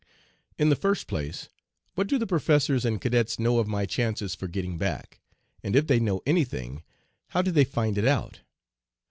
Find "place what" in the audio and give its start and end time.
1.05-2.07